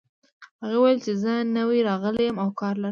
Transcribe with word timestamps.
هغې 0.61 0.77
وویل 0.79 0.99
چې 1.05 1.11
زه 1.23 1.33
نوی 1.57 1.79
راغلې 1.89 2.23
یم 2.27 2.37
او 2.43 2.49
کار 2.59 2.73
لرم 2.75 2.79